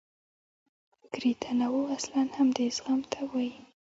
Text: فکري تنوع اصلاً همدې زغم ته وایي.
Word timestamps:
فکري 0.99 1.31
تنوع 1.43 1.81
اصلاً 1.97 2.23
همدې 2.37 2.65
زغم 2.77 2.99
ته 3.11 3.19
وایي. 3.29 3.53